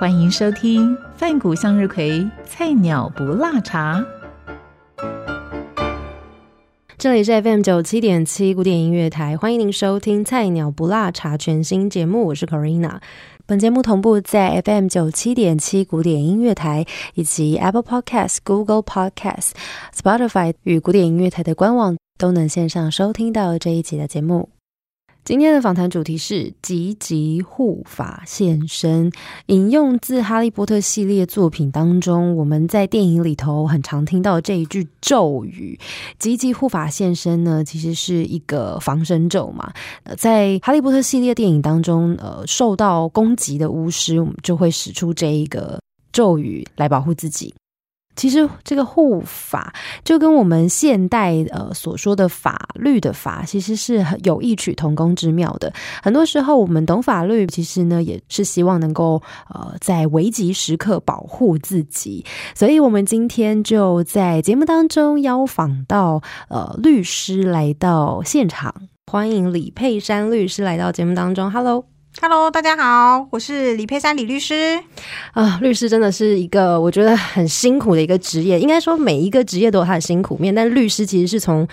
[0.00, 4.02] 欢迎收听饭谷向日葵菜鸟不辣茶。
[6.96, 12.98] 这里是 FM 九七点七古典音乐台，欢迎您收听《菜鸟不辣茶》全新节目，我是 Corina。
[13.44, 19.50] 本节目同步在 FM 九七点七古典音乐台以及 Apple Podcast、Google Podcast、
[19.94, 24.48] Spotify 与古典音乐台的官网都能线上收听到这一集的节目。
[25.30, 29.12] 今天的访谈主题是积极护法现身，
[29.46, 35.78] 引用自《哈利波特》系列作品当中，我们在电影里头很常听到这一句咒语
[36.18, 39.72] “积极护法现身”呢，其实是一个防身咒嘛。
[40.02, 47.54] 呃，在《哈利波特》系列电影当中，呃，受到攻击的巫师，我们就会使出这一个咒语来保护自己。
[48.20, 49.72] 其实这个护法
[50.04, 55.72] 就跟我们现代呃所说的法律的法，其实是有异曲同工之妙的。
[56.02, 62.22] 很多时候我们懂法律，其实呢也是希望能够呃在危急时刻保护自己。
[62.54, 68.74] 所以，我们今天就在节目当中邀访到呃律师来到现场，
[69.10, 71.50] 欢迎李佩珊律师来到节目当中。
[71.50, 71.99] Hello。
[72.22, 74.78] Hello，大家好，我是李佩珊李律师。
[75.32, 78.60] 啊，律师真的是一个我觉得很辛苦的一个职业。
[78.60, 81.66] 应该说每一个职业都有它的辛苦面，但律师其实是从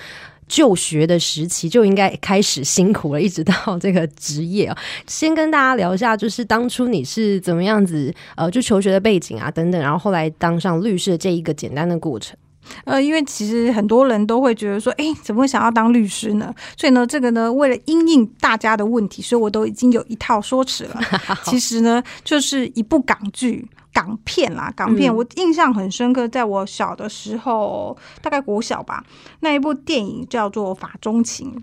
[0.48, 4.78] 就学的时期就应该开始辛苦了，一直到这个职业啊。
[5.06, 12.38] 先跟大家聊一下，就是当初你是怎么样子呃，就求学的背景啊等等，然后后来当上律师的这一个简单的过程。
[12.86, 16.54] 呃，因为其实很多人都会觉得说，哎，怎么会想要当律师呢？
[16.78, 21.00] 所以呢，这个呢，为了因应大家的问题，所以我都已经有一套说辞了。
[21.46, 29.04] 其实呢，就是一部港剧、港片啦，港片我印象很深刻，在我小的时候，大概国小吧，
[29.40, 31.54] 那一部电影叫做《法中情》。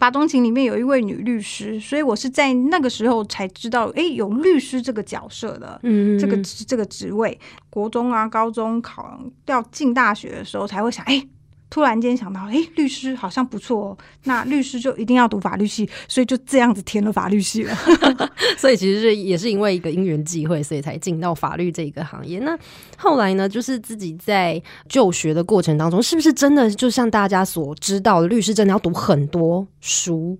[0.00, 7.38] 法中情里面有一位女律师，所以我是在那个时候才知道，哎，有律师这个角色的，嗯，这个这个职位，
[7.70, 11.26] 国中啊、高中考要进大学的时候才会想，哎。
[11.74, 17.76] 突然间想到，哎，律师好像不错，那律师就一定要读法律系，所以就这样子填了法律系了。
[18.56, 22.38] 所以其实是也是因为一个因缘际会，所以才进到法律这一个行业。
[22.38, 22.56] 那
[22.96, 30.38] 后来呢，就是自己在就学的过程当中，是不是真的就像大家所知道，律师真的要读很多书？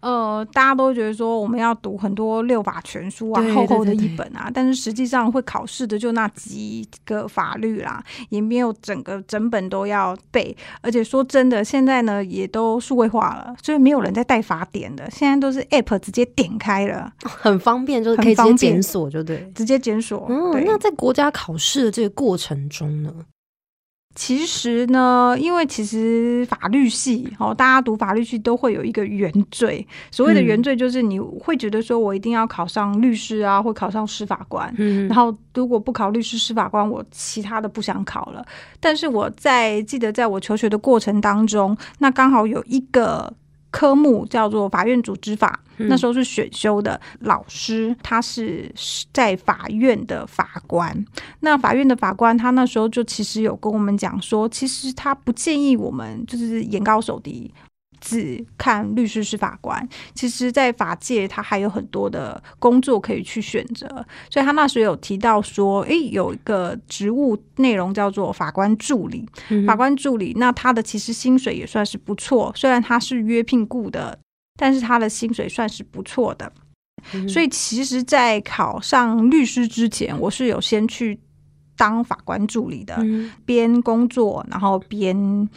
[0.00, 10.56] 呃，大家都觉得说我们要读很多六法全书啊，厚厚的一本啊，但是实际上会考试的就那几个法律啦，也没有整个整本都要背。
[10.80, 20.26] 而且说真的，现在呢也都数位化了，所以没有人在带法典的，现在都是 App 直接点开了，很方便，就是可以直接检索，就对，直接检索。
[20.28, 23.12] 嗯，那在国家考试的这个过程中呢？
[24.20, 29.84] 其实呢，因为其实法律系哦，大家读法律系都会有一个原罪。
[30.10, 34.70] 所谓的原罪，就是你会觉得说我一定要考上律师啊，或考上司法官。
[34.76, 38.44] 嗯，然后如果不考律师、司法官，我其他的不想考了。
[38.78, 43.32] 但是我在记得，在我求学的过程当中，那刚好有一个。
[43.70, 48.72] 科目叫做法院组织法，那时候是选修的老师，他是
[49.12, 51.04] 在法院的法官。
[51.40, 57.52] 那法院的法官，他那时候就其实有跟我们讲说，其实他不建议我们就是眼高手低。
[58.00, 63.86] 只看律师是法官，其实，在法界他还有很多的工作可以去选择。
[64.30, 69.28] 所以他那时候有提到说，诶，有一个职务内容叫做法官助理。
[69.66, 74.18] 法官助理，那他的其实薪水也算是不错，虽然他是约聘雇的，
[74.56, 76.50] 但是他的薪水算是不错的。
[77.28, 81.18] 所以，其实，在考上律师之前，我是有先去
[81.76, 82.96] 当法官助理的，
[83.44, 85.48] 边工作然后边。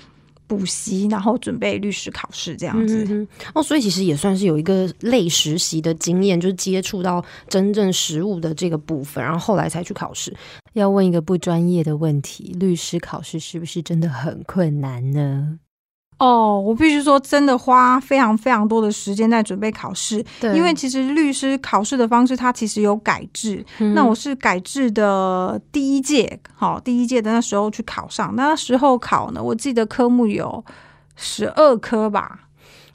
[0.48, 10.36] 补习，然后准备律师考试这样子哦，所以其实也算是有一个类实习的经验，就是接触到真正实务的这个部分，然后后来才去考试。
[10.74, 15.60] 要问一个不专业的问题，律师考试是不是真的很困难呢？
[16.24, 20.24] 哦，我必须说，真的花非常非常多的时间在准备考试。
[20.40, 23.66] 对，因为其实律师考试的方式，它其实有改制。
[23.94, 28.34] 那我是改制的第一届，好，第一届的那时候去考上。
[28.38, 30.64] 那时候考呢，我记得科目有
[31.18, 32.40] 十二科吧。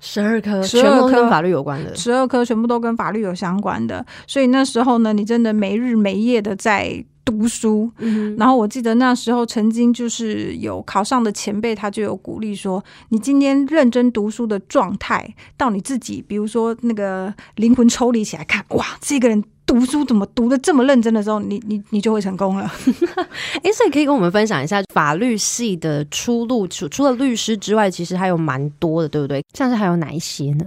[0.00, 1.94] 十二科，12全部都科跟法律有关的。
[1.96, 7.90] 十二科全部都跟法律有相关的，所以那时候呢，你真的没日没夜的在读书。
[7.98, 19.44] 嗯然后我记得那时候曾经就是有考上的前辈，他就有鼓励说，你今天认真读书的状态，到你自己，比如说那个灵魂抽离起来看，哇，这个人。
[19.68, 22.64] 读书怎么读的这么认真的时候，你你你就会成功了。
[23.62, 29.44] 哎，所以可以跟我们分享一下法律系的出路，除除了律师之外，其实还有蛮多的，对不对？
[29.52, 30.64] 像是还有哪一些呢？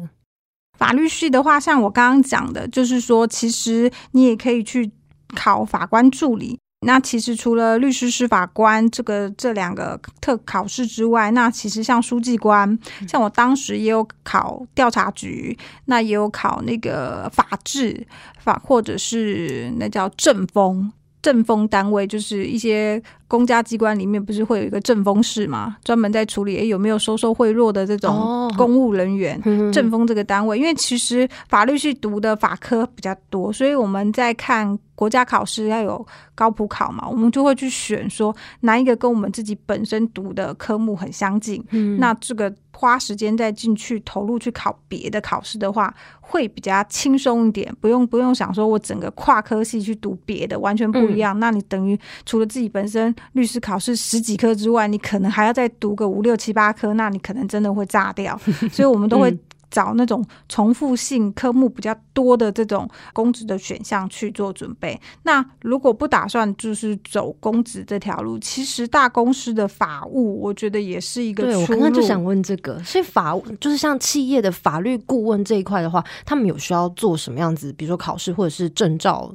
[0.78, 4.92] 法律系的话，像我刚刚讲的，就是说，其实你也可以去
[5.36, 6.60] 考法官助理。
[6.84, 15.56] 那其实除了律师、司法官这个这两个特考试之外，那其实像书记官，像我当时也有考调查局，
[15.86, 18.08] 那也有考那个法制
[18.40, 20.92] 法，或者是那叫政风。
[21.22, 23.00] 政风单位就是一些
[23.32, 28.54] 公家机关里面不是会有一个政风室嘛，专门在处理诶有没有收受贿赂的这种哦。
[28.58, 29.42] 公务人员。
[29.46, 36.06] 嗯政风这个单位，因为其实法律系读的法科比较多，所以我们在看国家考试要有
[36.36, 41.98] 高普考嘛，我们就会去选说哪一个跟我们自己本身读的科目很相近，嗯。
[42.00, 51.40] 那这个花时间再进去投入去考别的考试的话，会比较轻松一点，不用不用想说我整个跨科系去读别的，完全不一样。
[51.40, 58.40] 那你等于除了自己本身律师考试十几科之外，你可能还要再读个五六七八科，那你可能真的会炸掉。
[58.72, 59.40] 所以我们都会嗯
[59.70, 65.00] 找那种重复性科目比较多的这种公职的选项去做准备。
[65.24, 71.66] 那如果不打算就是走公职这条路，其实大公司的法务，我觉得也是一个对，我。
[71.68, 79.34] 刚刚就想问这个，所以法务就是像企业的法律顾问这一块的话，他们有需要做什么样子，比如说考试或者是证照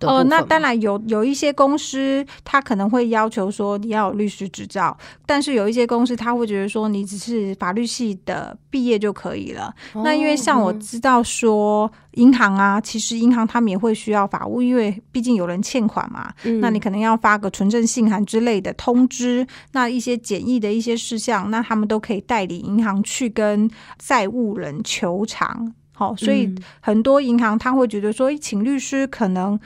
[0.00, 9.74] 呃，那当然有有一些公司，他可能会要求说你要有律师执照，但是有一些公司他会觉得说你只是法律系的毕业就可以了。
[9.94, 25.74] 那因为像我嗯知道说银行啊，其实银行他们也会需要法务，因为毕竟有人欠款嘛，嗯那你可能要发个存证信函之类的通知，那一些简易的一些事项，那他们都可以代理银行去跟债务人求偿。
[25.98, 29.58] 好，所以嗯很多银行他会觉得说，诶请律师可能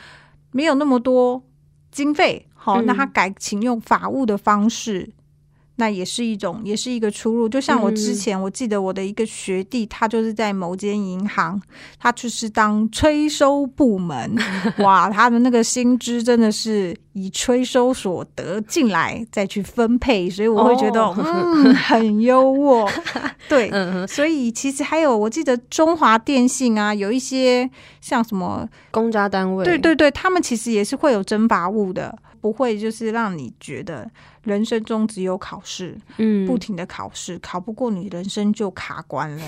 [0.53, 1.43] 没有那么多
[1.91, 5.11] 经费，好，嗯那他改请用法务的方式。
[5.81, 7.49] 那也是一种，也是一个出路。
[7.49, 11.61] 就像我之嗯前，我记得我的一个学弟，他就是在某间银行，
[11.99, 14.37] 他就是当催收部门，
[14.79, 22.89] 哇，他的那个薪资真的是以催收所得进来再去分配，所以我会觉得，哦嗯， 很优渥。
[23.49, 27.69] 对，嗯，所以其实还有，我记得中华电信啊，有一些
[28.03, 34.09] 像什么，公家单位，对对对，他们其实也是会有征拔物的，不会就是让你觉得
[34.45, 39.43] 人生中只有考试，嗯不停的考试，考不过你人生就卡关了。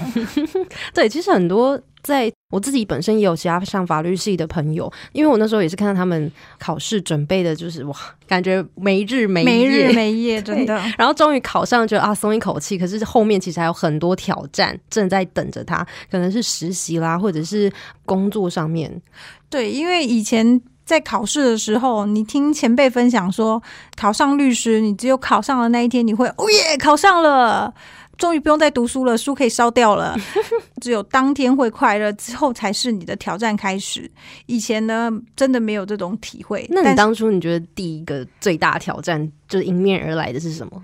[0.93, 7.97] 对，其实很多在我自己本身也有其他上法律系的朋友，因为我那时候也是看到他们考试准备的，就是哇，
[8.27, 9.69] 感觉没日没没夜。
[9.69, 10.75] 日没夜，真的。
[10.99, 12.77] 然后终于考上，觉得啊松一口气。
[12.77, 17.73] 可是后面其实还有很多挑战正在等着他，可能是实习啦，或者是
[18.05, 19.01] 工作上面。
[19.49, 23.63] 对，因为以前在考试的时候，你听前辈分享说，
[23.97, 27.73] 考上律师，你只有考上的那一天，你会哦耶，考上了。
[28.19, 30.15] 终于不用再读书了，书可以烧掉了。
[30.81, 34.09] 只有当天会快乐，之后才是你的挑战开始。
[34.47, 36.65] 以前呢，真的没有这种体会。
[36.71, 40.81] 那你当初你觉得第一个最大挑战就是迎面而来的是什么？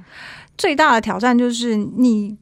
[0.57, 2.37] 最大的挑战就是你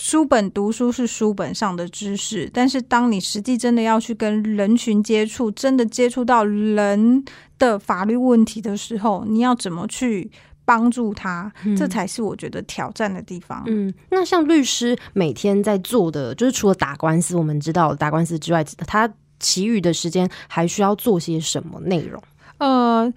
[0.00, 7.24] 书本读书是书本上的知识，但是当你实际真的要去跟人群接触，真的接触到人
[7.58, 10.30] 的法律问题的时候，你要怎么去
[10.64, 11.52] 帮助他？
[11.76, 13.62] 这才是我觉得挑战的地方。
[13.66, 19.08] 嗯，那像律师每天在做的，就是除了打官司，我们知道打官司之外，他
[19.38, 22.22] 其余的时间还需要做些什么内容？
[22.58, 23.12] 呃，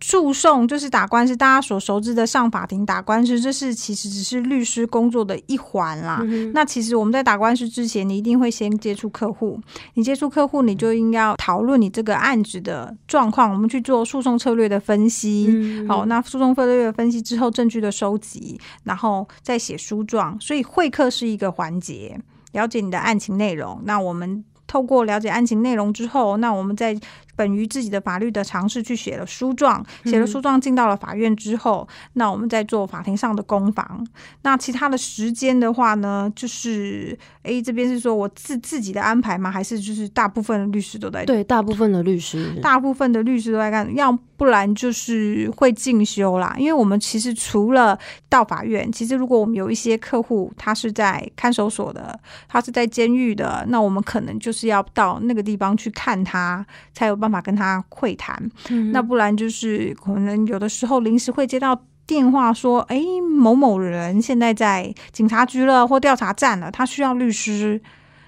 [0.00, 6.20] 诉讼就是打官司，大家所熟知的上法庭打官司，这是其实只是律师工作的一环啦。
[6.22, 9.60] 嗯那其实我们在打官司之前，你一定会先接触客户。
[9.94, 15.46] 你接触客户，你就应该要讨论你这个案子的状况，我们去做诉讼策略的分析。
[15.48, 20.38] 嗯好，那诉讼策略的分析之后，证据的收集，然后再写书状。
[20.40, 22.18] 所以会客是一个环节，
[22.52, 23.80] 了解你的案情内容。
[23.84, 26.96] 那我们透过了解案情内容之后，那我们再
[27.38, 34.04] 本于自己的法律的尝试去写了书状，写了书状进到了法院之后，那我们再做法庭上的攻防。
[34.42, 39.52] 那其他的时间的话呢，就是 A 这边是说我自自己的安排吗？
[39.52, 46.56] 还是就是大部分的律师都在对，大部分的律师， 大部分的律师都在干，要不然就是会进修啦。
[46.58, 47.96] 因为我们其实除了
[48.28, 52.18] 到法院，其实如果我们有一些客户他是在看守所的，
[52.48, 58.36] 他是在监狱的，那我们可能就是要到那个地方去看他，才有办法跟他会谈。
[58.68, 63.00] 嗯那不然就是可能有的时候临时会接到电话说，哎，
[63.38, 67.80] 某某人现在在警察局了或调查站了，他需要律师。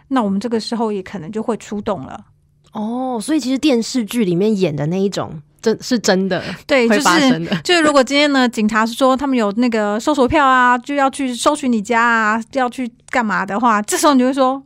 [0.08, 2.26] 那我们这个时候也可能就会出动了。
[2.72, 7.00] 哦，所以其实电视剧里面演的那一种，真是真的对，就是。
[7.62, 14.62] 就是如果今天呢，警察是说他们有那个搜索票啊，就要去搜寻你家啊，要去干嘛的话，这时候你就会说，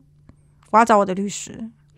[0.70, 1.52] 我要找我的律师，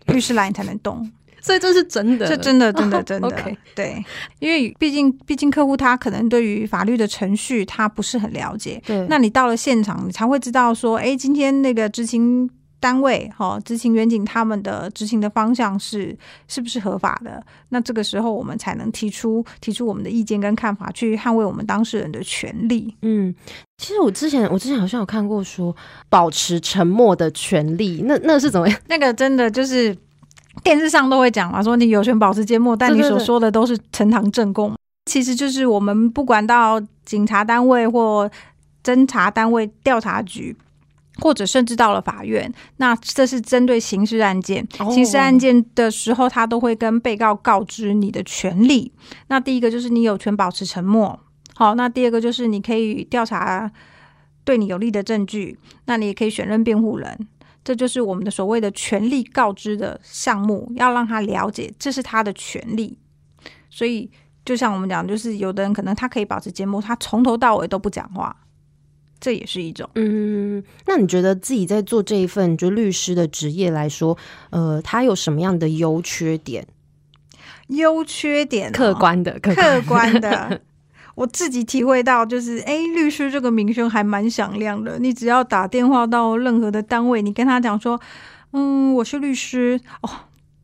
[0.07, 1.09] 律师来你才能动。
[1.47, 4.03] 所以这是真的，这真的真的哦真的、 OK 对，
[4.39, 12.49] 因为毕竟毕竟客户他可能对于法律的程序他不是很了解，对，那你到了现场，你才会知道说，哎，今天那个执行
[12.79, 16.15] 单位哈、执行远景他们的执行的方向是
[16.47, 17.43] 是不是合法的？
[17.69, 22.95] 那这个时候我们才能提出提出我们的意见跟看法，去捍卫我们当事人的权利。
[23.01, 23.33] 嗯，
[23.77, 25.75] 其实我之前我之前好像有看过说
[26.07, 28.79] 保持沉默的权利，那那是怎么样？
[28.87, 29.95] 那个真的就是
[30.63, 34.75] 电视上都会讲嘛，说你有权保持缄默，但你所说的都是呈堂证供。
[35.05, 38.29] 其实就是我们不管到警察单位或
[38.83, 40.55] 侦查单位、调查局。
[41.19, 44.63] 或者甚至到了法院，那这是针对刑事案件。
[44.77, 48.93] 哦刑事案件的时候，他都会跟被告告知你的权利。
[49.27, 51.19] 那第一个就是你有权保持沉默，
[51.55, 53.71] 好，那第二个就是你可以调查
[54.43, 57.27] 对你有利的证据，那你也可以选任辩护人。
[57.67, 62.97] 这就是我们的所谓的权利告知的项目，要让他了解这是他的权利。
[63.69, 64.09] 所以，
[64.45, 68.33] 就像我们讲，就是有的人可能他可以保持缄默，他从头到尾都不讲话，
[69.19, 69.89] 这也是一种。
[69.95, 74.17] 嗯，那你觉得自己在做这一份就律师的职业来说，
[74.51, 76.65] 呃，他有什么样的优缺点？
[77.67, 80.61] 优缺点、哦客、观的，客客观的，
[81.17, 84.99] 我自己体会到，就是哎，律师这个名声还蛮响亮的。
[84.99, 87.99] 你只要打电话到任何的单位，你跟他讲说，
[88.51, 90.09] 嗯，我是律师哦。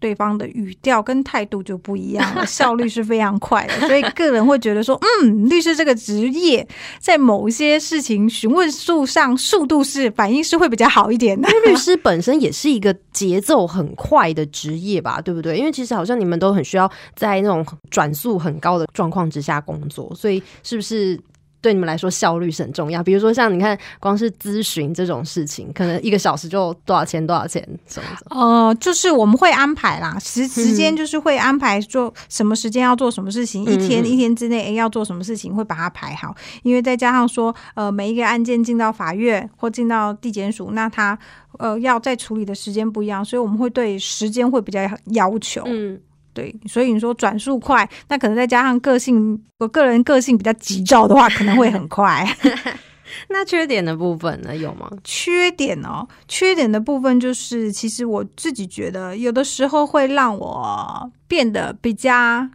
[0.03, 6.67] 对方的语调跟态度就不一样了，效率是非常快的，所以个人会觉得说，嗯，律师这个职业
[6.99, 11.49] 在某些事情询问速上速度是反应是会比较好一点的。
[11.49, 15.57] 因为律师本身也是一个节奏很快的职业吧，对不对？
[15.57, 21.17] 因为其实好像你们都很需要在那种转速很高的状况之下工作，所以是不是
[21.63, 23.01] 对你们来说效率是很重要？
[23.01, 28.37] 比如说像你看，光是咨询这种事情，可能一个小时就多少钱多少钱什么的。
[28.37, 36.35] 呃，就是我们会安排啦，时时间就是会安排做什么时间要做什么事情，一天嗯一天之内诶要做什么事情，会把它排好。
[36.63, 41.17] 因为再加上说，呃，每一个案件进到法院或进到地检署，那它
[41.59, 45.63] 呃要再处理的时间不一样，所以我们会对时间会比较要求。
[45.65, 45.97] 嗯，
[46.33, 52.27] 对，所以你说转速快，那可能再加上个性，我个人个性比较急躁的话，可能会很快。
[53.29, 54.89] 那缺点的部分呢，有吗？
[55.03, 62.49] 缺点哦，缺点的部分就是，其实我自己觉得，有的时候会让我变得比较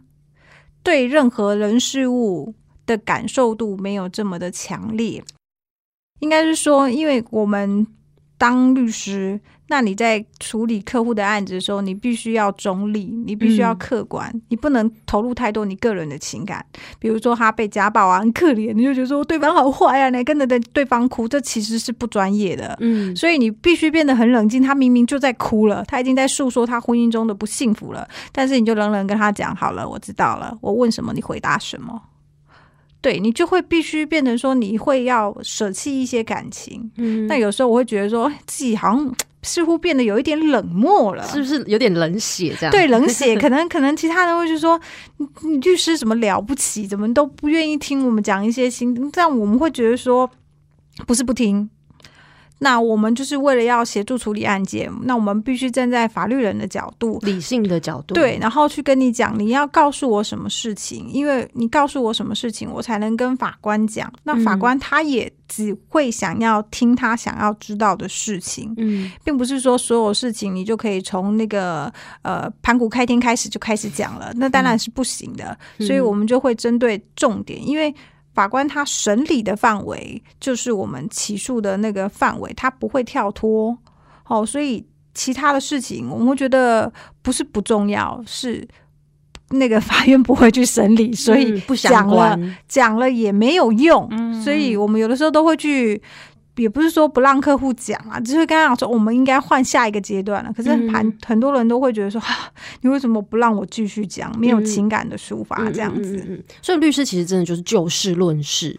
[0.83, 2.53] 对任何人事物
[2.85, 5.23] 的感受度没有这么的强烈。
[6.19, 7.87] 应该是说，因为我们
[8.37, 16.65] 当律师，那你在处理客户的案子的时候，你必须要中立，你必须要嗯客观，你不能投入太多你个人的情感。
[16.97, 22.75] 比如说他被家暴啊，很可怜，你就觉得说对方好坏啊，你跟着对对方哭，这其实是不专业的。
[22.81, 24.61] 嗯，所以你必须变得很冷静。
[24.61, 32.01] 他明明就在哭了，他已经在诉说他婚姻中的不幸福了，但是你就冷冷跟他讲好了，我知道了，我问什么你回答什么。
[33.01, 36.91] 对你就会必须变成说，你会要舍弃一些感情。
[36.97, 42.71] 嗯那有时候我会觉得说，哎自己好像似乎变得有一点冷漠了，是不是有点冷血这样？
[42.71, 44.79] 对，冷血， 可能可能其他人会就说，
[45.61, 50.29] 律师怎么了不起，怎么都不愿意听我们讲一些新，这样我们会觉得说，
[51.07, 51.69] 不是不听。
[52.59, 64.11] 那我们就是为了要协助处理案件，那我们必须站在法律人的角度，理性的角度，对，然后去跟你讲，你要告诉我什么事情，因为你告诉我什么事情，我才能跟法官讲。
[64.23, 75.57] 那法嗯官他也只会想要听他想要知道的事情，嗯，并不是说所有事情你就可以从那个呃盘古开天开始就开始讲了，那当然是不行的。
[75.77, 77.93] 嗯所以我们就会针对重点，因为
[78.39, 83.77] 法官他审理的范围就是我们起诉的那个范围，他不会跳脱。
[84.27, 84.81] 哦，所以
[85.13, 86.89] 其他的事情我们会觉得
[87.21, 88.65] 不是不重要，是
[89.49, 94.07] 那个法院不会去审理，所以讲了关，讲了也没有用。
[94.11, 96.01] 嗯所以我们有的时候都会去。
[96.59, 100.51] 也不是说不让客户讲啊，只是刚刚讲说我们应该换下一个阶段了。
[100.53, 102.51] 可是嗯很很多人都会觉得说，啊、
[102.81, 104.37] 你为什么不让我继续讲？
[104.39, 108.77] 没有嗯情感的抒发这样子，所以律师其实真的就是就事论事，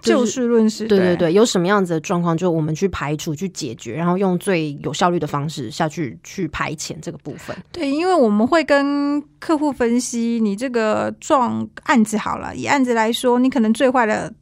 [0.00, 0.86] 就事论事。
[0.86, 7.56] 对对对，有什么样子的状况，就我们去排除、去解决，然后用最有效率的方式下去去排遣这个部分。
[7.70, 14.32] 对，因为我们会跟客户分析你这个状案子好了，以案子来说，你可能最坏的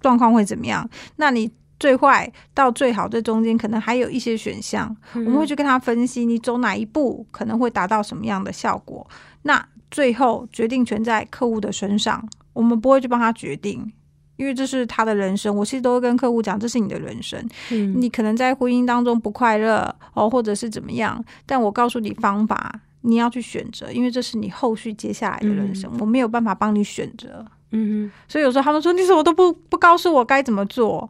[0.00, 0.88] 状况会怎么样？
[1.16, 1.50] 那你
[1.80, 9.04] 最坏到最好这中间可能还有一些选项，我们会去跟他分析，你走哪一步可能会达到什么样的效果。
[9.42, 13.92] 那最后决定权在客户的身上，我们不会去帮他决定。
[14.36, 17.38] 因为这是他的人生，我其实都会跟客户讲，这是你的人生。
[17.70, 27.44] 嗯你可能在婚姻当中不快乐哦，或者是怎么样，但我告诉你方法，你要去选择，因为这是你后续接下来的人生，我没有办法帮你选择。
[27.72, 31.08] 嗯所以有时候他们说你怎么都不不告诉我该怎么做，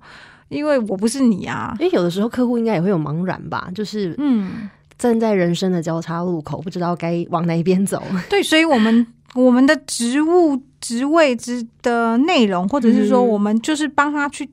[0.51, 1.75] 因为我不是你啊，。
[1.81, 8.03] 因为有的时候客户应该也会有茫然吧，就是嗯，站在人生的交叉路口，不知道该往哪一边走。
[8.29, 14.49] 对，所以我们我们的职务职位之的内容，或者是说嗯我们就是帮他去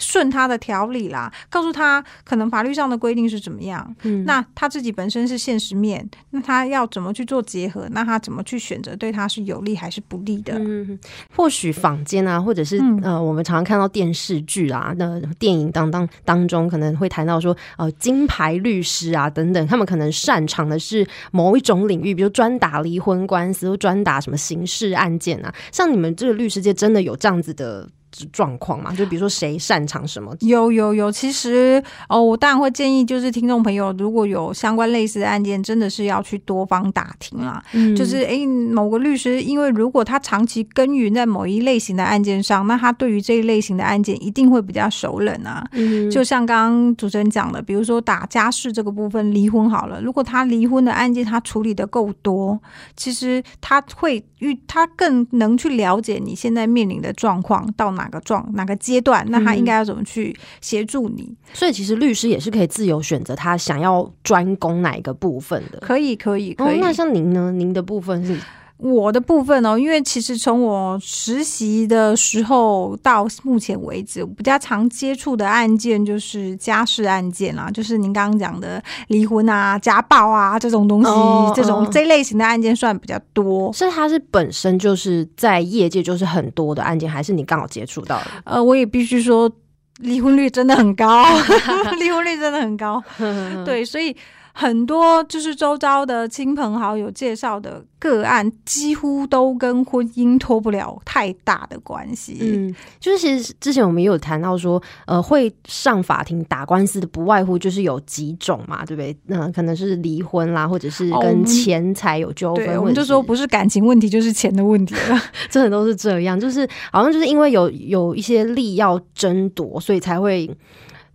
[0.00, 3.94] 顺他的条理啦，告诉他可能法律上的规定是怎么样。
[4.02, 7.86] 嗯那他自己本身是现实面，那他要怎么去做结合？
[7.92, 10.54] 那他怎么去选择对他是有利还是不利的？
[10.58, 10.98] 嗯，
[11.36, 25.54] 或许坊间啊，或者是、嗯呃，我们常常看到电视剧啊，那电影当当当中可能会谈到说，呃，金牌律师啊等等，他们可能擅长的是某一种领域，比如专打离婚官司，或专打什么刑事案件啊。
[25.70, 27.88] 像你们这个律师界，真的有这样子的
[28.32, 28.92] 状况嘛？
[28.94, 30.34] 就比如说谁擅长什么？
[30.40, 37.62] 有有有，其实哦，我当然会建议，就是听众朋友如果有相关类似的案件，真的是要去多方打听啦。
[37.72, 45.64] 嗯就是诶，某个律师，因为如果他长期耕耘在某一类型的案件上，那他对于这一类型的案件一定会比较熟稔啊。
[45.72, 52.58] 嗯就像刚刚主持人讲的，比如说打家事这个部分，离婚好了，如果他离婚的案件他处理的够多，
[52.96, 61.34] 其实他会遇他更能去了解你现在面临的状况到哪个状哪个阶段，那他应该要怎么去协助你？
[61.54, 65.78] 所以其实律师也是可以自由选择他想要专攻哪一个部分的。
[65.80, 67.52] 可以，可以，可以。，哦那像您呢？
[67.52, 68.36] 您的部分是
[68.82, 83.70] 我的部分哦，因为其实从我实习的时候到目前为止，我比较常接触的案件就是家事案件啦，就是您刚刚讲的离婚啊、家暴啊这种东西，哦这种、哦这类型的案件算比较多。
[83.72, 88.26] 是它是本身就是在业界就是很多的案件，还是你刚好接触到的？
[88.44, 89.50] 呃，我也必须说，
[89.98, 91.24] 离婚率真的很高，
[92.00, 93.02] 离婚率真的很高。
[93.66, 94.16] 对，所以
[94.60, 102.36] 很多就是周遭的亲朋好友介绍的个案，几乎都跟婚姻脱不了太大的关系。
[102.42, 109.16] 嗯，就是其实之前我们也有谈到说，呃，会上法庭打官司的不外乎就是有几种嘛，对不对？
[109.28, 115.18] 那、可能是离婚啦，或者是跟钱财有纠纷，对，我们就说不是感情问题，就是钱的问题了。
[115.48, 120.54] 真的都是这样，就是好像就是因为有有一些利要争夺，所以才会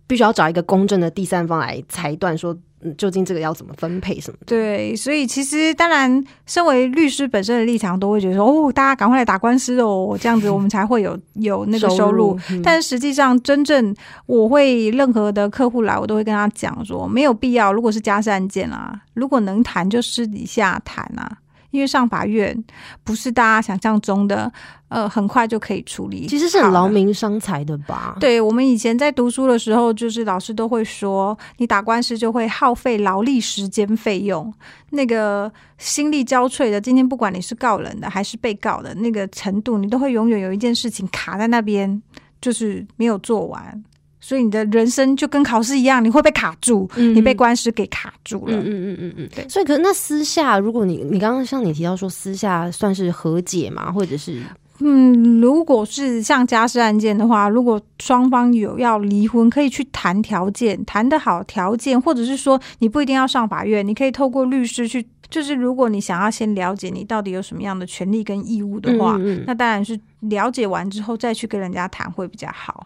[0.08, 4.46] 必须要找一个公正的第三方来裁断说，嗯，究竟这个要怎么分配什么的。
[4.46, 12.38] 对，所以其实当然，身为律师本身的立场，都会觉得说，哦，大家赶快来打官司哦，这样子我们才会有有那个收入。
[12.50, 13.94] 嗯但实际上，真正
[14.26, 17.72] 我会任何的客户来，我都会跟他讲说，没有必要。
[17.72, 21.38] 如果是家事案件啊，如果能谈就私底下谈啊，
[21.70, 22.56] 因为上法院
[23.04, 24.50] 不是大家想象中的，
[24.88, 26.26] 呃，很快就可以处理。
[26.26, 26.86] 其实是很劳。
[26.96, 28.16] 民伤财的吧？
[28.18, 34.50] 对我们以前在读书的时候，就是老师都会说，你打官司就会耗费劳力时间费用，
[34.90, 36.80] 那个心力交瘁的。
[36.80, 42.00] 今天不管你是告人的还是被告的那个程度，你都会永远有一件事情卡在那边，
[42.40, 43.84] 就是没有做完。
[44.26, 47.14] 所以你的人生就跟考试一样，你会被卡住，嗯。
[47.14, 48.56] 你被官司给卡住了。
[48.56, 49.48] 嗯嗯嗯嗯嗯，对。
[49.48, 54.42] 所以可是那私下，如果你你刚刚像你提到说私下算是和解嘛，或者是
[54.80, 69.44] 嗯，如果是像家事案件的话，如果双方有要离婚，可以去谈条件，谈得好条件，或者是说你不一定要上法院，你可以透过律师去，就是如果你想要先了解你到底有什么样的权利跟义务的话，嗯嗯嗯。
[69.46, 72.84] 那当然是了解完之后再去跟人家谈会比较好。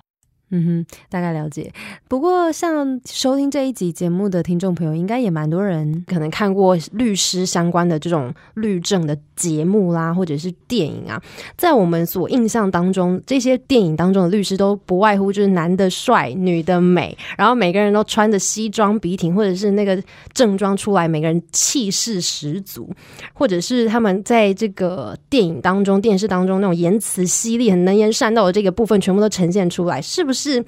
[0.52, 1.72] 嗯哼，大概了解。
[2.08, 11.22] 不过，像收听这一集节目的听众朋友，应该也蛮多人可能看过律师相关的这种律政的节目啦，或者是电影啊。
[11.56, 22.92] 在我们所印象当中，这些电影当中的律师都不外乎就是男的帅，女的美，然后每个人都穿着西装笔挺，或者是那个正装出来，每个人气势十足，
[23.32, 30.39] 或者是他们在这个电影当中、电视当中那种言辞犀利、很能言善道的这个部分，全部都呈现出来，是不是？
[30.40, 30.64] 是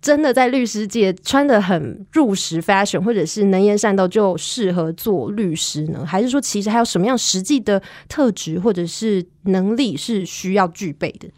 [0.00, 6.04] 真的在律师界穿的很入时 fashion，或者是能言善道就适合做律师呢？
[6.06, 11.28] 还是说其实还有什么样实际的特质或者是能力是需要具备的？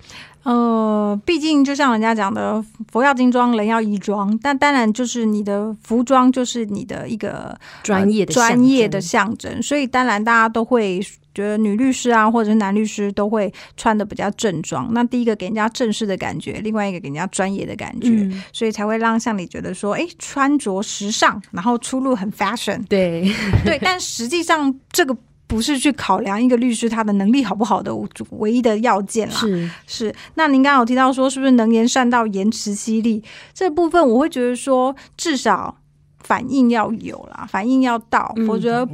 [0.48, 4.34] 呃，毕竟就像人家讲的，佛要金装，人要衣装。
[4.42, 9.62] 但当然，就是你的服装就是你的一个专业的专业的象征。
[9.62, 11.00] 所以当然，大家都会
[11.34, 14.88] 觉得女律师啊，或者是男律师都会穿的比较正装。
[14.94, 22.82] 那第一个给人家正式的感觉，另外一个给人家专业的感觉，所以才会让像你觉得说，哎，穿着时尚，然后出路很 fashion。
[22.88, 23.30] 对
[23.66, 25.14] 对，但实际上这个。
[25.48, 27.92] 不是去考量一个律师他的能力好不好的
[28.32, 30.14] 唯一的要件啦，是是。
[30.34, 33.20] 那您刚刚有提到说，是不是能言善道、言辞犀利
[33.52, 35.76] 这部分，我会觉得说，至少
[36.20, 38.86] 反应要有啦，反应要到，否则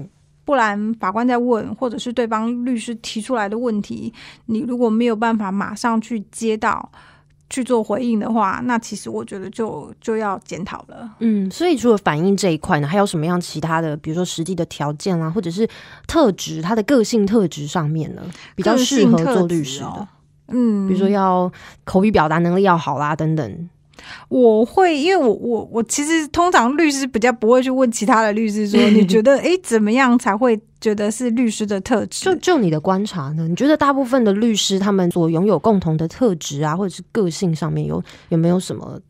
[0.44, 4.14] 不然法官在问，或者是对方律师提出来的问题，
[4.46, 6.90] 你如果没有办法马上去接到。
[7.50, 11.08] 去做回应的话，那其实我觉得就就要检讨了。
[11.20, 15.68] 嗯，所以除了反应这一块呢，还有什么样其他的，比如说实际的条件啊，或者是
[16.06, 18.22] 特质，他的个性特质上面呢，
[18.56, 20.08] 比较适合做律师的。
[20.48, 21.50] 嗯，比如说要
[21.84, 23.70] 口语表达能力要好啦，等等。
[24.28, 32.26] 我会，因为我我我其实通常律师比较不会去问其他的律师说， 你觉得哎怎么样才会觉得是律师的特质？
[32.26, 33.48] 就就你的观察呢？
[33.48, 39.00] 你觉得大部分的律师他们所拥有共同的特质啊，或者是个性上面有有没有什么？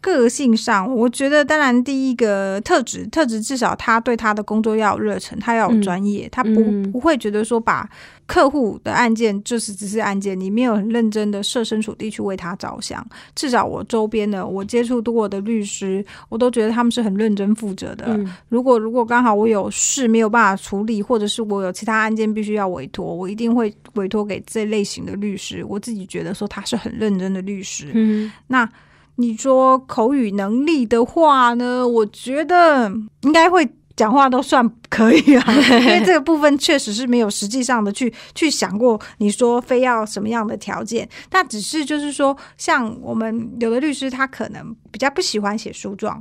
[0.00, 7.88] 个性上，我觉得当然第一个特质，特质至少他对他的工作要有热忱，他要有专业，他不不会觉得说把
[8.26, 13.06] 客户的案件就是只是案件，你没有很认真的设身处地去为他着想。
[13.36, 18.18] 至少我周边的我接触过的律师，我都觉得他们是很认真负责的。
[18.48, 25.64] 如果如果刚好我有事没有办法处理，或者是我有其他案件必须要委托，我一定会委托给这类型的律师。
[25.64, 27.92] 我自己觉得说他是很认真的律师。
[27.94, 28.68] 嗯，那。
[29.16, 31.86] 你说口语能力的话呢？
[31.86, 35.44] 我觉得应该会讲话都算可以啊，
[35.80, 38.98] 因为这个部分确实是没有实际上的去去想过。
[39.18, 41.06] 你说非要什么样的条件？
[41.30, 46.20] 那只是就是说，像我们有的律师，他可能比较不喜欢写诉状。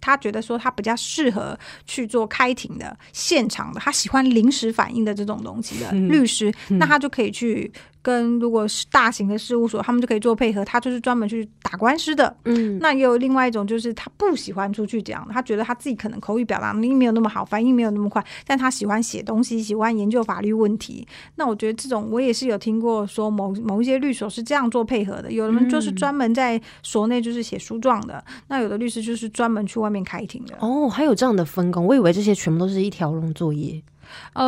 [0.00, 7.70] 他觉得说他比较适合去做开庭的现场的，他喜欢临时反应的这种东西的律师，那他就可以去。
[8.02, 10.64] 跟如果是大型的事务所，他们就可以做配合。
[10.64, 12.34] 他就是专门去打官司的。
[12.44, 21.06] 嗯，那也有另外一种，就是他不喜欢出去讲，他觉得他自己可能口语表达能力没有那么好，反应没有那么快，但他喜欢写东西，喜欢研究法律问题。
[21.36, 25.30] 那我觉得这种我也是有听过，说某某一些律所是这样做配合的。
[25.30, 30.56] 有的人就是专门在所内就是写诉状的，那有的律师就是专门去外面开庭的。
[30.60, 33.82] 哦，还有这样的分工，我以为这些全部都是一条龙作业。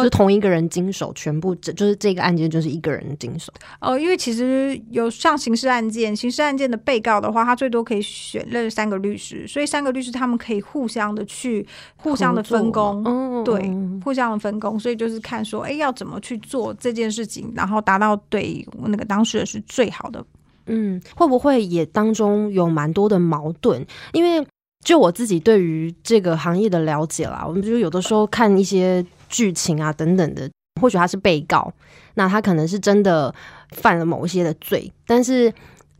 [0.03, 3.53] 就同一个人经手，全部这就是这个案件就是一个人经手。
[3.81, 13.70] 哦，因为其实有像刑事案件，刑事案件的被告的话，他最多可以选任三个律师，所以三个律师他们可以互相的去互相的分工，对，
[14.05, 14.79] 互相的分工。
[14.79, 20.25] 所以就是看说，哎，要怎么去做这件事情，然后达到对那个当事人是最好的。
[20.66, 23.85] 嗯，会不会也当中有蛮多的矛盾？
[24.12, 24.46] 因为
[24.85, 29.05] 就我自己对于这个行业的了解啦，我们就有的时候看一些。
[29.32, 30.48] 剧情啊等等的，
[30.80, 31.72] 或许他是被告，
[32.14, 33.34] 那他可能是真的
[33.72, 35.52] 犯了某一些的罪，但是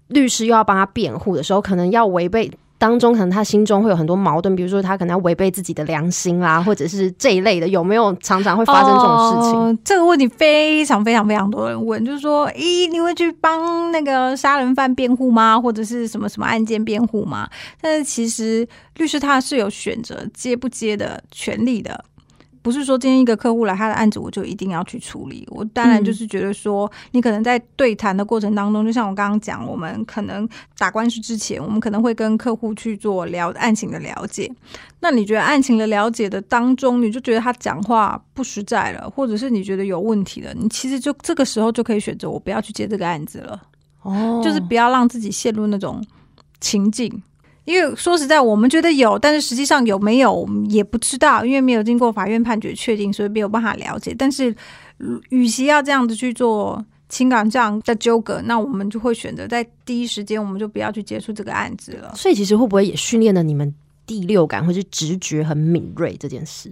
[0.08, 9.78] 律师又要帮他辩护的时候，可能要违背当中，可能他心中会有很多矛盾，比如说他可能要违背自己的良心啦，或者是这一类的，有没有常常会发生这种事情？
[9.84, 15.60] 这个问题非常非常非常多人问，就是说，咦，你会去帮那个杀人犯辩护吗？
[15.60, 17.48] 或者是什么什么案件辩护吗？
[17.80, 18.66] 但是其实
[18.96, 22.04] 律师他是有选择接不接的权利的。
[22.62, 25.46] 不是说今天一个客户来他的案子，我就一定要去处理。
[25.51, 30.48] 我当然就是觉得说，你可能在对谈的过程当中，就像我刚刚讲，我们可能
[30.79, 34.51] 打官司之前，我们可能会跟客户去做了案情的了解。
[35.01, 43.61] 那你觉得案情的了解的当中，你就觉得他讲话不实在了，或者是你觉得有问题了，你其实就这个时候就可以选择我不要去接这个案子了。
[44.03, 46.01] 哦，就是不要让自己陷入那种
[46.61, 47.22] 情境。
[47.64, 54.14] 因为说实在，我们觉得有，但是实际上有没有也不知道，因为没有经过法院判决确定，所以没有办法了解。
[54.18, 54.55] 但是，
[55.31, 62.12] 与其要这样子去做情感上的纠葛，那我们就会选择在第一时间，我们就不要去接触这个案子了。
[62.16, 63.72] 所以其实会不会也训练了你们
[64.07, 66.68] 第六感或是直觉很敏锐这件事？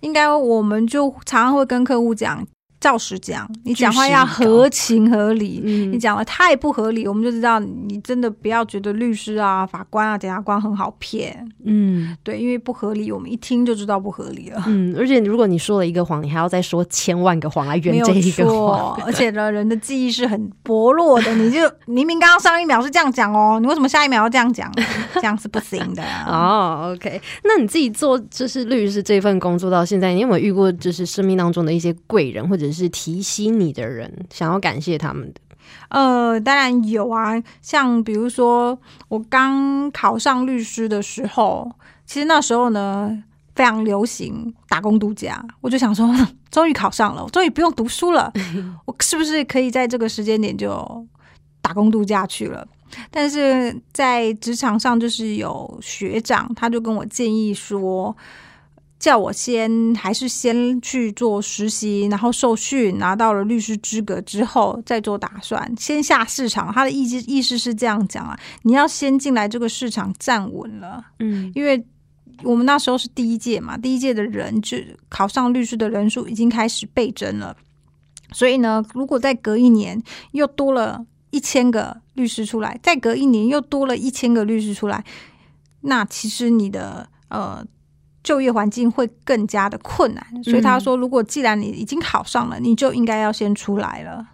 [0.00, 2.46] 应该我们就常常会跟客户讲。
[2.84, 5.62] 照实讲，你讲话要合情合理。
[5.64, 11.50] 嗯你讲的太不合理，我们就知道你真的不要觉得律师啊、法官啊、检察官很好骗。
[11.64, 14.62] 嗯对，因为不合理，我们一听就知道不合理了。
[14.66, 21.32] 嗯，而且如果你说了一个谎，你还要再说千万个谎来圆这一个谎。，而且呢，人的记忆是很薄弱的。
[21.36, 24.70] 你就明明刚刚上一秒是这样讲哦，你为什么下一秒要这样讲？
[25.14, 26.02] 这样是不行的。
[26.28, 35.40] 哦，OK，那你自己做就是律师这份工作到现在，你有没有遇过就是生命当中的一些贵人，或者是提醒你的人，想要感谢他们的？
[35.88, 41.70] 呃，当然有啊，像比如说我刚考上律师的时候，
[42.04, 43.22] 其实那时候呢
[43.54, 46.06] 非常流行打工度假，我就想说，
[46.50, 48.30] 终于考上了，我终于不用读书了，
[48.84, 51.06] 我是不是可以在这个时间点就
[51.62, 52.66] 打工度假去了？
[53.10, 58.14] 但是在职场上，就是有学长，他就跟我建议说，
[59.04, 66.72] 叫我先还是先去做实习，然后受训，拿到了律师资格之后再做打算，先下市场。
[66.72, 71.84] 他的意思意思是这样讲啊，你要先进来这个市场站稳了，嗯因为
[72.44, 74.78] 我们那时候是第一届嘛，第一届的人就
[75.10, 77.54] 考上律师的人数已经开始倍增了，
[78.32, 85.04] 所以呢，如果再隔一年又多了一千个律师出来，再隔一年又多了一千个律师出来，
[85.82, 87.62] 那其实你的呃。
[88.24, 94.26] 就业环境会更加的困难，所以他说，如果既然你已经考上了，你就应该要先出来了。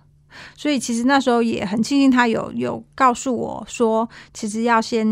[0.56, 5.06] 所以其实那时候也很庆幸他有有告诉我说，其实要先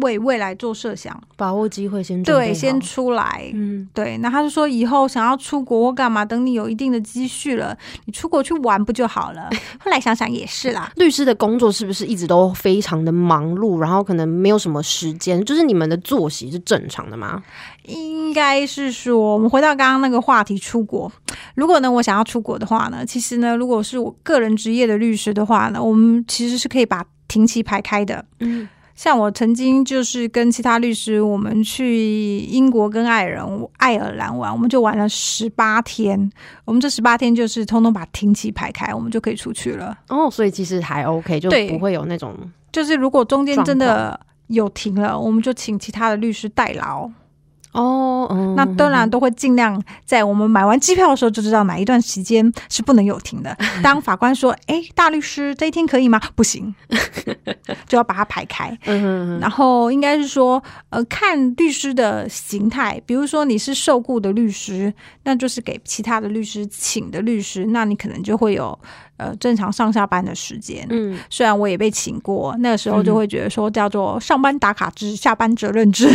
[0.00, 3.50] 为未来做设想，把握机会先对，先出来。
[3.54, 9.48] 嗯对，那他就说以后想要出国或干嘛，等你有一定的积蓄了，你出国去玩不就好了？
[9.78, 15.44] 后来想想也是啦，律师的工作是不是一直都非常的忙碌，然后可能没有什么时间？
[15.44, 17.42] 就是你们的作息是正常的吗？
[17.84, 21.10] 应该是说，我们回到刚刚那个话题，出国。
[21.54, 28.24] 如果呢，我想要出国的话呢，其实呢，如果是我个人职业的律师的话呢，我们其实是可以把庭期排开的。
[28.40, 36.30] 嗯像我曾经就是跟其他律师，我们去英国跟爱尔兰爱尔兰玩，我们就玩了十八天。
[36.64, 39.98] 我们这十八天就是通通把庭期排开，我们就可以出去了。
[40.08, 42.38] 哦，所以其实还 OK，就不会有那种
[42.72, 47.10] 就是如果中间真的有停了，我们就请其他的律师代劳。
[47.74, 53.56] 哦，嗯那当然都会尽量在我们买完机票的时候就知道哪一段时间是不能有停的。
[53.82, 56.74] 当法官说：“哎，大律师这一天可以吗？”不行，
[57.86, 58.76] 就要把它排开。
[59.40, 68.78] 然后应该是说，呃，看律师的形态，比如说你是受雇的律师，那就是给其他的律师请的律师，那你可能就会有
[69.16, 70.86] 呃正常上下班的时间。
[70.90, 76.08] 嗯，虽然我也被请过，那个时候就会觉得说叫做上班打卡制、下班责任制。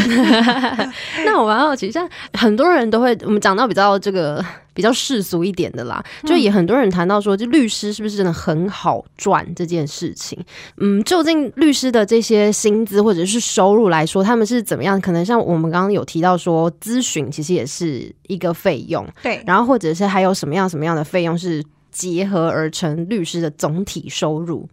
[1.26, 10.38] 那我蛮好奇，像很多人都会，我们讲到比较这个比较世俗一点的啦，就也很多人谈到说，就律师是不是真的很好赚这件事情？
[10.78, 15.00] 嗯，究竟律师的这些薪资或者是收入来说，他们是怎么样？
[15.00, 24.68] 可能像我们刚刚有提到说，咨询其实也是一个费用，对，然后或者是还有什么样什么样的费用是结合而成律师的总体收入？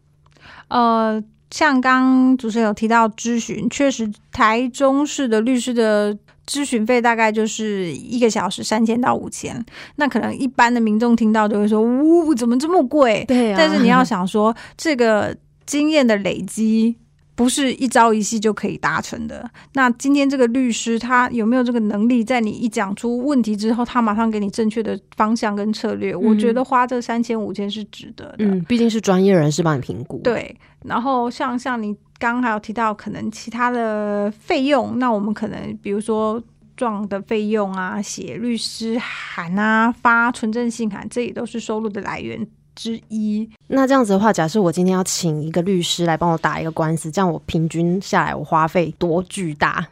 [0.68, 9.64] 呃，像刚主持人有提到咨询，确实台中市的律师的咨询费大概就是一个小时三千到五千，
[9.96, 13.24] 那可能一般的民众听到就会说，呜，怎么这么贵？
[13.26, 16.96] 对啊但是你要想说，这个经验的累积。
[17.36, 19.48] 不是一朝一夕就可以达成的。
[19.74, 26.16] 那今天这个律师他有没有这个能力，在你一讲出问题之后，他马上给你正确的方向跟策略？
[26.16, 28.36] 我觉得花这三千五千是值得的。
[28.38, 36.42] 嗯，毕竟是专业人士帮你评估，，对，然后像像你刚刚还有提到，可能其他的费用，那我们可能比如说
[36.74, 43.48] 状的费用啊，写律师函啊，发纯正信函，这也都是收入的来源之一。
[43.68, 49.86] 那这样子的话，假设我今天要请一个律师来帮我打一个官司，这样我平均下来我花费多巨大？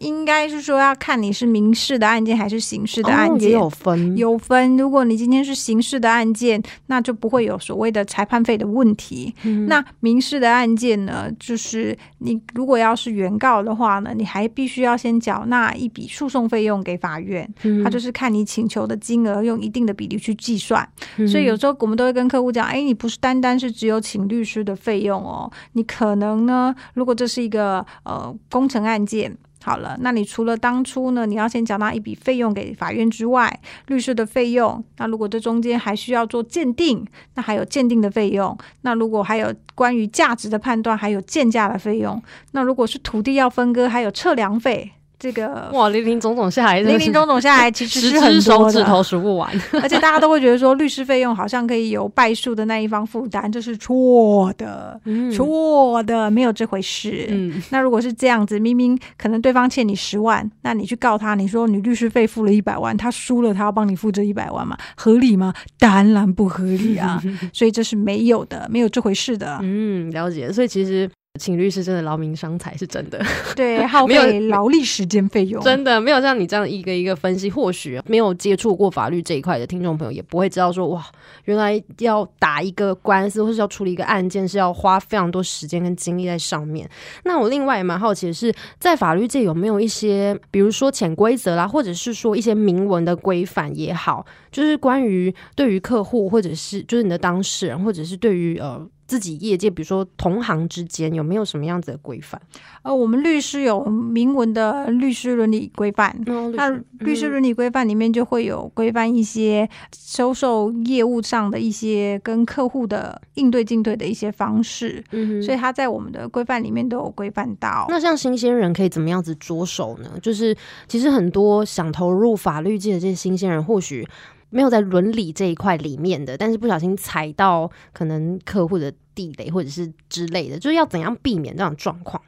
[0.00, 3.48] 应该是说要看你是民事的案件还是刑事的案件。
[3.48, 9.34] 哦也有分，有分，如果你今天是刑事的案件，那就不会有所谓的裁判费的问题。
[9.44, 20.86] 嗯那民事的案件呢，就是你如果要是原告的话呢，你还必须要先缴纳一笔诉讼费用给法院，嗯它就是看你请求的金额，用一定的比例去计算。
[21.16, 29.36] 嗯所以有时候我们都会跟客户讲，哎，你不是单单是只有请律师的费用哦，你可能呢，如果这是一个呃工程案件。
[29.62, 37.02] 好了，那你除了当初呢，你要先缴纳一笔费用给法院之外，律师的费用，那如果这中间还需要做鉴定，
[37.36, 42.22] 那还有鉴定的费用，那如果还有关于价值的判断，还有鉴价的费用，
[42.52, 44.92] 那如果是土地要分割，还有测量费。
[45.24, 49.50] 这个哇，林林总总下来，林林总总下来，其实 是很多手指头数不完。
[49.80, 55.00] 而且大家都会觉得说，律师费用好像可以由败诉的那一方负担，这是错的，
[55.34, 57.26] 错的，没有这回事。
[57.30, 64.76] 嗯，那如果是这样子，明明可能对方欠你十万，那你去告他，你说你律师费付了一百万，他输了，他要帮你付这一百万吗？
[64.94, 65.54] 合理吗？
[65.78, 67.22] 当然不合理啊！
[67.54, 69.58] 所以这是没有的，没有这回事的。
[69.62, 70.52] 嗯，了解。
[70.52, 71.10] 所以其实。
[71.40, 73.20] 请律师真的劳民伤财是真的，
[73.56, 77.50] 对，耗 费劳力时间费用，真的没有像你这样一个一个分析。
[77.50, 81.04] 或许没有接触过法律这一块的听众朋友也不会知道说，哇，
[81.44, 86.88] 原来要打一个官司或是要处理一个案件是要花非常多时间跟精力在上面。
[87.24, 98.88] 那我另外也蛮好奇的是，在法律界有没有一些，比如说潜规则啦，或者是说一些明文的规范也好，就是关于对于客户或者是就是你的当事人，或者是对于呃。
[99.06, 102.40] 自己业界，比如说同行之间，有没有什么样子的规范？
[102.82, 106.18] 呃，我们律师有明文的律师伦理规范，
[106.54, 117.84] 那律师伦理规范里面就会有规范一些销售业务上的一些跟客户的应对进退的一些方式，嗯，所以他在我们的规范里面都有规范到。
[117.90, 120.12] 那像新鲜人可以怎么样子着手呢？
[120.22, 120.56] 就是
[120.88, 124.08] 其实很多想投入法律界的这些新鲜人，或许。
[124.54, 132.22] 没有在伦理这一块里面的，但是不小心踩到可能客户的地雷或者是之类的，就是要怎样避免这种状况？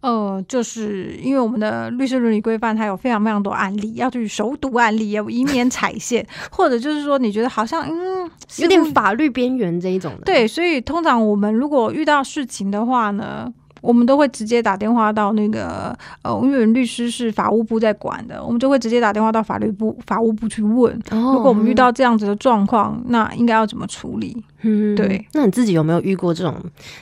[0.00, 10.22] 呃，就是因为我们的律师伦理规范，它有非常非常多案例，要去熟读案例，以免踩线，或者就是说你觉得好像嗯有点法律边缘这一种的。
[10.24, 13.54] 对，所以通常我们如果遇到事情的话呢？
[13.84, 20.98] 我们都会直接打电话到那个呃，因为律师是法务部在管的，我们就会直接打电话到法律部、法务部去问。
[21.10, 24.42] 如果我们遇到这样子的状况，那应该要怎么处理？
[24.62, 25.22] 嗯，对。
[25.34, 26.56] 那你自己有没有遇过这种，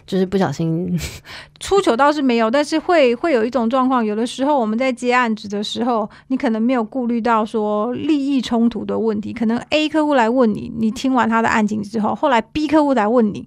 [0.04, 0.98] 就是不小心
[1.60, 13.46] 出糗倒是没有，但是会会有一种状况，有的时候我们在接案子的时候，你可能没有顾虑到说利益冲突的问题，可能 A 客户来问你，你听完他的案情之后，后来 B 客户来问你。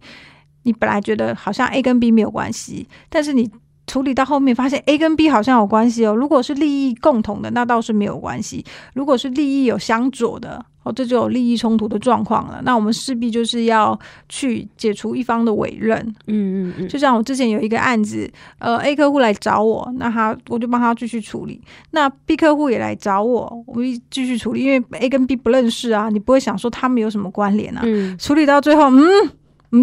[0.66, 3.50] 你本来觉得好像 A 跟 B 没有关系，但是你
[3.88, 6.14] 处理到后面发现 A 跟 B 好像有关系哦。
[6.14, 12.60] 如果是利益共同的，那倒是没有关系；如果是利益有相左的，哦，这就有利益冲突的状况了。
[12.64, 13.98] 那我们势必就是要
[14.28, 16.00] 去解除一方的委任。
[16.26, 16.88] 嗯嗯嗯。
[16.88, 21.62] 就像我之前有一个案子，呃，A 客户来找我，那他我就帮他继续处理。
[21.92, 27.82] 那 B 客户也来找我，我们继续处理，因为 A 跟 B 不认识啊，你不会想说他们有什么关联啊。
[27.84, 28.18] 嗯。
[28.18, 29.00] 处理到最后，嗯。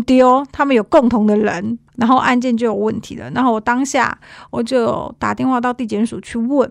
[0.02, 3.30] 丢，他们有共同的人，然后案件就有问题了。
[3.30, 4.16] 然后我当下
[4.50, 6.70] 我就打电话到地检署去问，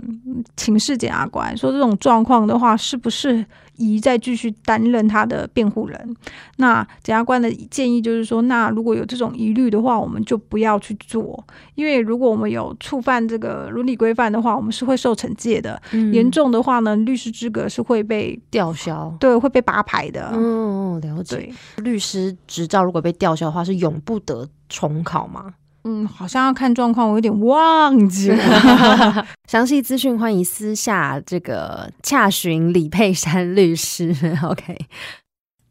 [0.57, 3.45] 请示检察官说这种状况的话，是不是？
[3.81, 6.15] 宜再继续担任他的辩护人，
[6.57, 11.43] 那检察官的建议就是说，那如果有这种疑虑的话，我们就不要去做，
[11.75, 15.81] 因为如果我们有触犯这个伦理规范的话，我们是会受惩戒的。
[16.13, 20.31] 严重的话呢，律师资格是会被吊销， 对，会被拔牌的。
[20.33, 21.51] 嗯，了解。
[21.77, 25.53] 律师执照如果被吊销的话，是永不得重考吗？
[25.83, 29.27] 嗯，好像要看状况，我有点忘记了。
[29.49, 34.15] 详细资讯欢迎私下这个洽询李佩珊律师。
[34.45, 34.77] OK，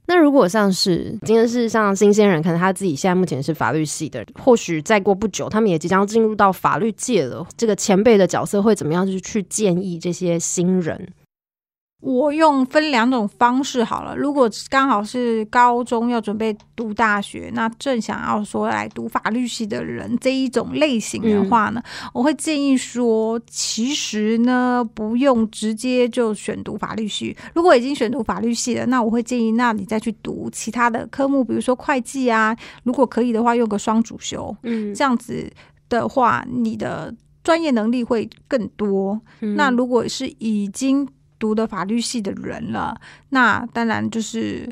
[0.07, 7.46] 那如果像是今天是像新鲜人，可能他自己现在目前是法律系的，或许再过不久，他们也即将进入到法律界了。
[7.57, 9.07] 这个前辈的角色会怎么样？
[9.07, 11.12] 就是去建议这些新人。
[12.01, 14.17] 我用分两种方式好了。
[14.17, 21.83] 如果刚好是高中要准备读大学，那正想要说来读法律系的人这一种类型的话呢，
[22.15, 27.37] 我会建议说，其实呢不用直接就选读法律系。
[27.55, 32.57] 如果已经选读法律系了，那我会建议，那你再去读其他的科目，比如说会计啊。
[32.83, 35.53] 如果可以的话，用个双主修，嗯，这样子
[35.91, 39.21] 的话，你的专业能力会更多。
[39.41, 41.07] 那如果是已经
[41.40, 43.00] 读的法律系的人了，
[43.31, 44.68] 那当然就是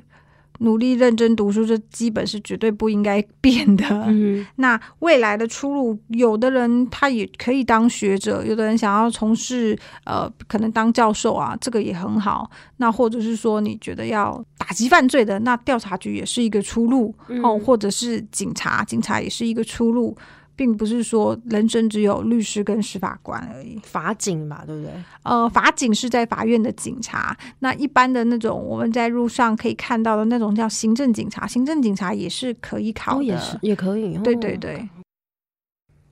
[0.59, 3.85] 努力认真读书，这基本是绝对不应该变的。
[4.07, 12.51] 嗯， 那未来的出路，有的人他也可以当学者，有的人想要从事呃，可能当教授啊，这个也很好。
[12.77, 20.17] 那或者是说，你觉得要打击犯罪的，那调查局也是一个出路哦，或者是警察，警察也是一个出路。
[20.59, 24.93] 并不是说人生只有律师跟司法官而已，法警嘛，对不对？
[25.23, 34.19] 呃，法警是在法院的警察，那一般的那种我们在路上可以看到的那种叫行政警察，行政警察也是可以考的，也是也可以。
[34.19, 34.89] 对对对。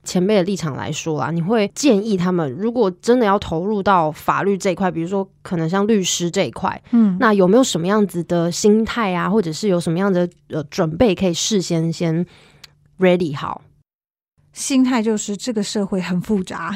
[0.05, 12.25] 前辈的立场来说啊，你会建议他们，如果真的要投入到法律这一块，比如说可能像律师这一块，嗯，那有没有什么样子的心态啊，或者是有什么样的呃准备可以事先先
[12.99, 13.61] ready 好？
[14.57, 16.75] 心态就是这个社会很复杂，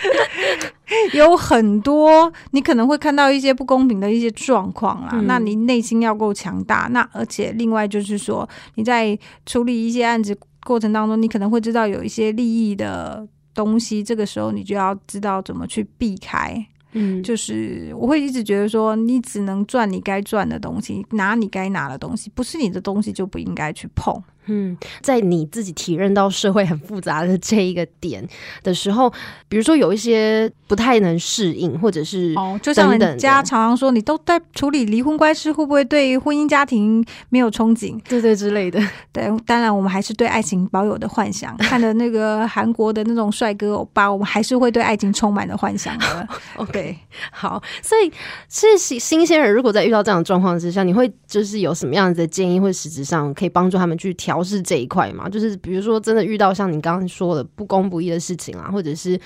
[1.14, 5.18] 有很多你可能会看到一些不公平的一些状况啦。
[5.24, 6.86] 那你内心要够强大。
[6.90, 10.36] 那而且另外就是说，你在处理一些案子。
[10.66, 16.62] 过程当中，你可能会知道有一些利益的东西，这个时候你就要知道怎么去避开。
[16.92, 24.22] 嗯，就是我会一直觉得说，你只能赚你该赚的东西，拿你该拿的东西，不是你的东西就不应该去碰。
[24.52, 28.26] 嗯，在你自己体认到社会很复杂的这一个点
[28.64, 29.08] 的时候，
[29.48, 37.96] 比如说有一些不太能适应，或者是哦，就像人家常常说，你都在处理离婚官司，会不会对婚姻家庭没有憧憬？
[38.08, 38.82] 对对之类的。
[39.12, 41.56] 对，当然我们还是对爱情保有的幻想。
[41.58, 46.28] 看的那个韩国的那种帅哥欧巴，我们还是会对爱情充满了幻想的。
[46.56, 46.98] OK，
[47.30, 48.12] 好，所以
[48.48, 54.39] 是新新鲜人，如果在遇到这样的状况之下，你会就是有什么样子的建议，或实质上可以帮助他们去调？
[54.42, 55.28] 是这一块嘛？
[55.28, 59.18] 就是比如说，真的遇到像你刚刚说的不公不义的事情啊，或者是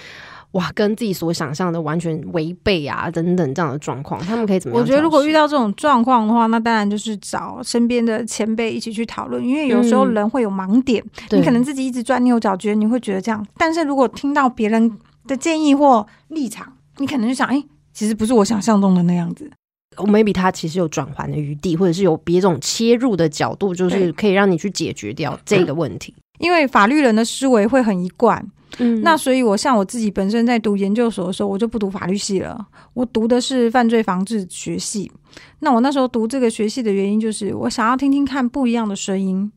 [0.53, 4.79] 哇，跟自己所想象的完全违背啊，等等这样的状况，他们可以怎么？
[4.79, 13.45] 我觉得如果遇到这种状况的话，那当然就是找身边的前辈一起去讨论，因为有时候人会有盲点，你可能自己一直钻牛角尖，你会觉得这样。
[13.57, 17.61] 但是如果听到别人的建议或立场，你可能就想，哎，
[17.93, 19.51] 其实不是我想象中的那样子。
[19.97, 26.15] Maybe 他其实有转圜的余地，或者是有别种切入的角度，就是可以让你去解决掉这个问题。
[26.39, 28.45] 因为法律人的思维会很一贯，
[28.79, 35.11] 嗯，那所以我像我自己本身在读研究所的时候，我就不读法律系了，我读的是犯罪防治学系。
[35.61, 39.51] 那我那时候读这个学系的原因，就是我想要听听看不一样的声音。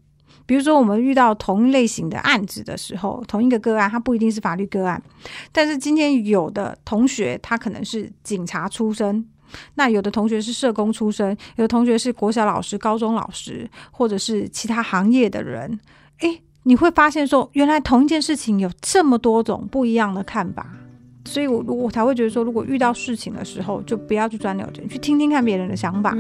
[0.45, 5.01] 比如说，我们遇到同一类型的案子的时候，同一个个案，它不一定是法律个案，
[5.51, 9.25] 但是今天有的同学他可能是警察出身。
[9.75, 15.79] 那有的同学是社工出身，有的同学是国小老师、高中老师，或者是其他行业的人。
[16.19, 20.67] 诶，你会发现说，原来同一件事情有这么多种不一样的看法，
[21.25, 26.15] 所以我我才会觉得说，如果遇到事情的时候，就不要去钻牛角，去听听看别人的想法。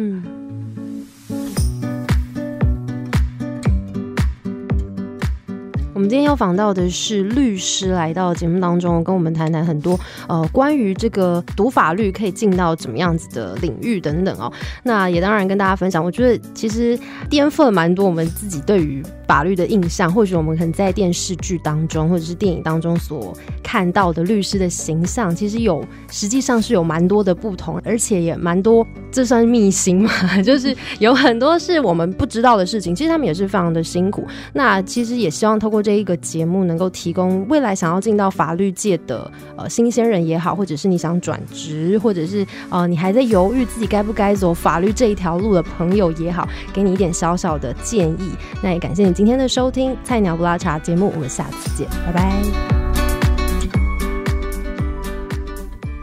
[5.97, 14.53] 我们今天要访到的是律师，来到节目当中跟我们谈谈很多呃关于这个读法律可以进到怎么样子的领域等等哦。
[14.83, 16.95] 那也当然跟大家分享，我觉得其实
[17.31, 20.13] 颠覆了蛮多我们自己对于法律的印象。
[20.13, 30.11] 或许我们可能在电视剧当中或者是电影当中所看到的律师的形象，其实有实际上是有蛮多的不同，而且也蛮多，这算秘辛嘛？
[30.45, 32.93] 就是有很多是我们不知道的事情。
[32.93, 34.27] 其实他们也是非常的辛苦。
[34.53, 35.83] 那其实也希望透过。
[35.87, 48.31] 这一个节目能够提供未来想要进到法律界的呃新鲜人也好，或者是你想转职，或者是呃你还在犹豫自己该不该走法律这一条路的朋友也好，给你一点小小的建议。
[48.61, 52.86] 那也感谢你今天的收听《菜鸟不拉茶》节目，我们下次见，拜拜。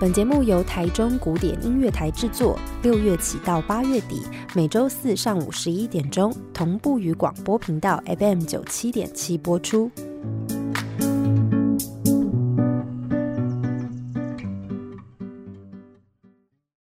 [0.05, 4.21] 本节目由台中古典音乐台制作，六月起到八月底，
[4.55, 9.91] 每周四上午十一点钟同步于广播频道 FM 九七点七播出。